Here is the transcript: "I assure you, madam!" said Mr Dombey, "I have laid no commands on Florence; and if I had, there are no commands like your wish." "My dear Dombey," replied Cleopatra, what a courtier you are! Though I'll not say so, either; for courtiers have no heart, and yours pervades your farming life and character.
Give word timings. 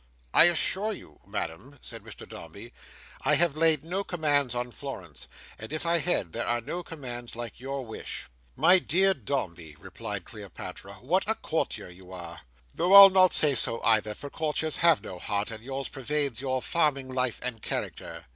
"I 0.33 0.45
assure 0.45 0.93
you, 0.93 1.19
madam!" 1.27 1.77
said 1.79 2.01
Mr 2.03 2.27
Dombey, 2.27 2.73
"I 3.23 3.35
have 3.35 3.55
laid 3.55 3.85
no 3.85 4.03
commands 4.03 4.55
on 4.55 4.71
Florence; 4.71 5.27
and 5.59 5.71
if 5.71 5.85
I 5.85 5.99
had, 5.99 6.33
there 6.33 6.47
are 6.47 6.59
no 6.59 6.81
commands 6.81 7.35
like 7.35 7.59
your 7.59 7.85
wish." 7.85 8.27
"My 8.55 8.79
dear 8.79 9.13
Dombey," 9.13 9.75
replied 9.79 10.25
Cleopatra, 10.25 10.93
what 10.93 11.29
a 11.29 11.35
courtier 11.35 11.89
you 11.89 12.11
are! 12.11 12.41
Though 12.73 12.95
I'll 12.95 13.11
not 13.11 13.31
say 13.35 13.53
so, 13.53 13.79
either; 13.83 14.15
for 14.15 14.31
courtiers 14.31 14.77
have 14.77 15.03
no 15.03 15.19
heart, 15.19 15.51
and 15.51 15.63
yours 15.63 15.87
pervades 15.87 16.41
your 16.41 16.63
farming 16.63 17.13
life 17.13 17.39
and 17.43 17.61
character. 17.61 18.25